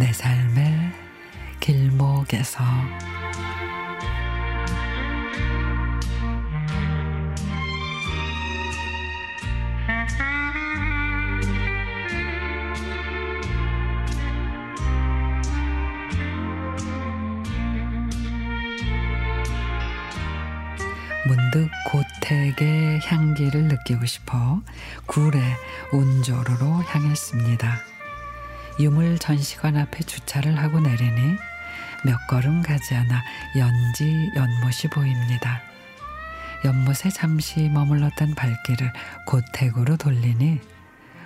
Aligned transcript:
내 0.00 0.10
삶의 0.14 0.94
길목에서 1.60 2.64
문득 21.26 21.68
고택의 21.90 23.00
향기를 23.04 23.64
느끼고 23.64 24.06
싶어 24.06 24.62
굴의 25.04 25.42
운조로로 25.92 26.84
향했습니다. 26.84 27.99
유물 28.80 29.18
전시관 29.18 29.76
앞에 29.76 30.00
주차를 30.04 30.58
하고 30.58 30.80
내리니 30.80 31.36
몇 32.04 32.26
걸음 32.28 32.62
가지 32.62 32.94
않아 32.94 33.22
연지 33.56 34.30
연못이 34.34 34.88
보입니다. 34.88 35.60
연못에 36.64 37.10
잠시 37.12 37.68
머물렀던 37.68 38.34
발길을 38.34 38.92
고택으로 39.26 39.96
돌리니 39.98 40.60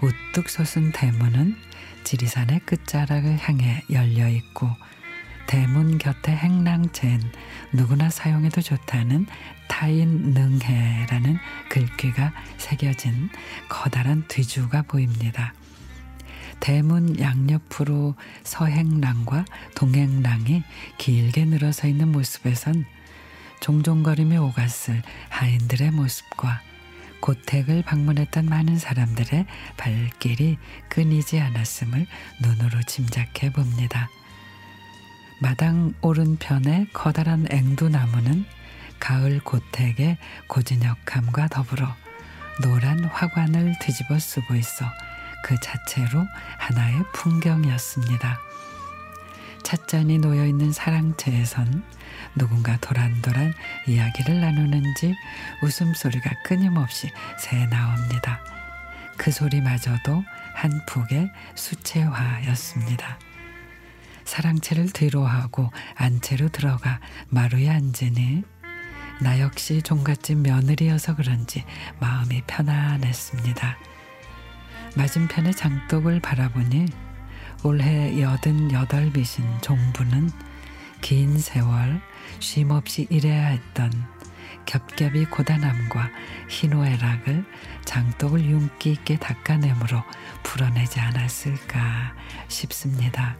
우뚝 0.00 0.48
솟은 0.48 0.92
대문은 0.92 1.56
지리산의 2.04 2.60
끝자락을 2.60 3.38
향해 3.38 3.82
열려 3.90 4.28
있고 4.28 4.68
대문 5.46 5.98
곁에 5.98 6.32
행랑젠 6.32 7.20
누구나 7.72 8.10
사용해도 8.10 8.60
좋다는 8.60 9.26
타인 9.68 10.32
능해라는 10.34 11.38
글귀가 11.70 12.32
새겨진 12.58 13.30
커다란 13.68 14.24
뒤주가 14.26 14.82
보입니다. 14.82 15.54
대문 16.66 17.20
양옆으로 17.20 18.16
서행랑과 18.42 19.44
동행랑이 19.76 20.64
길게 20.98 21.44
늘어서 21.44 21.86
있는 21.86 22.10
모습에선 22.10 22.84
종종거림이 23.60 24.36
오갔을 24.36 25.00
하인들의 25.28 25.92
모습과 25.92 26.60
고택을 27.20 27.84
방문했던 27.84 28.46
많은 28.46 28.78
사람들의 28.78 29.46
발길이 29.76 30.58
끊이지 30.88 31.38
않았음을 31.38 32.04
눈으로 32.42 32.82
짐작해 32.88 33.52
봅니다. 33.52 34.08
마당 35.40 35.94
오른편의 36.00 36.88
커다란 36.92 37.46
앵두나무는 37.48 38.44
가을 38.98 39.38
고택의 39.38 40.18
고즈넉함과 40.48 41.46
더불어 41.46 41.94
노란 42.60 43.04
화관을 43.04 43.78
뒤집어 43.78 44.18
쓰고 44.18 44.56
있어 44.56 44.84
그 45.46 45.54
자체로 45.60 46.26
하나의 46.58 47.04
풍경이었습니다. 47.12 48.40
찻잔이 49.62 50.18
놓여 50.18 50.44
있는 50.44 50.72
사랑채에선 50.72 51.84
누군가 52.34 52.76
도란도란 52.78 53.54
이야기를 53.86 54.40
나누는지 54.40 55.14
웃음소리가 55.62 56.42
끊임없이 56.42 57.12
새 57.38 57.64
나옵니다. 57.66 58.40
그 59.16 59.30
소리마저도 59.30 60.24
한 60.52 60.80
폭의 60.88 61.30
수채화였습니다. 61.54 63.16
사랑채를 64.24 64.90
뒤로 64.90 65.24
하고 65.24 65.70
안채로 65.94 66.48
들어가 66.48 66.98
마루에 67.28 67.70
앉으니 67.70 68.42
나 69.20 69.38
역시 69.38 69.80
종갓집 69.80 70.38
며느리여서 70.38 71.14
그런지 71.14 71.64
마음이 72.00 72.42
편안했습니다. 72.48 73.95
맞은편의 74.96 75.54
장독을 75.54 76.20
바라보니 76.20 76.86
올해 77.64 78.20
여든 78.20 78.72
여덟 78.72 79.12
빛인 79.12 79.46
종부는 79.60 80.30
긴 81.02 81.38
세월 81.38 82.00
쉼없이 82.40 83.06
일해야 83.10 83.48
했던 83.48 83.90
겹겹이 84.64 85.26
고단함과 85.26 86.10
희노애락을 86.48 87.44
장독을 87.84 88.44
윤기 88.46 88.92
있게 88.92 89.18
닦아내므로 89.18 90.02
풀어내지 90.42 90.98
않았을까 90.98 92.14
싶습니다. 92.48 93.36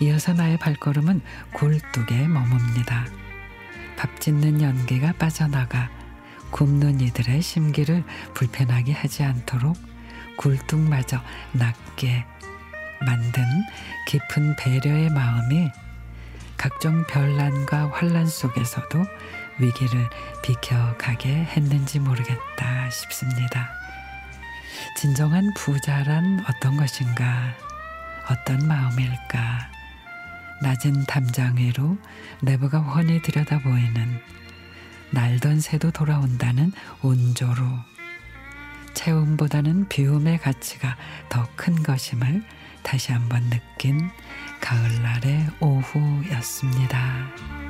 이어서 0.00 0.32
나의 0.32 0.56
발걸음은 0.56 1.20
굴뚝에 1.52 2.26
머뭅니다. 2.26 3.04
밥 3.96 4.20
짓는 4.20 4.62
연기가 4.62 5.12
빠져나가 5.12 5.90
굽는 6.50 7.00
이들의 7.00 7.40
심기를 7.42 8.02
불편하게 8.34 8.92
하지 8.92 9.22
않도록 9.22 9.91
굴뚝마저 10.36 11.20
낮게 11.52 12.24
만든 13.04 13.44
깊은 14.06 14.56
배려의 14.56 15.10
마음이 15.10 15.70
각종 16.56 17.04
별난과 17.06 17.90
환란 17.90 18.26
속에서도 18.26 19.04
위기를 19.58 20.08
비켜가게 20.42 21.28
했는지 21.28 21.98
모르겠다 21.98 22.90
싶습니다. 22.90 23.68
진정한 24.96 25.52
부자란 25.54 26.44
어떤 26.48 26.76
것인가? 26.76 27.54
어떤 28.30 28.66
마음일까? 28.66 29.70
낮은 30.62 31.06
담장 31.06 31.56
위로 31.56 31.98
내부가 32.40 32.78
훤히 32.78 33.20
들여다 33.22 33.58
보이는 33.58 34.20
날던 35.10 35.60
새도 35.60 35.90
돌아온다는 35.90 36.72
온조로 37.02 37.64
체움보다는 38.94 39.88
비움의 39.88 40.38
가치가 40.38 40.96
더 41.28 41.46
큰 41.56 41.82
것임을 41.82 42.42
다시 42.82 43.12
한번 43.12 43.48
느낀 43.50 44.10
가을날의 44.60 45.46
오후였습니다. 45.60 47.61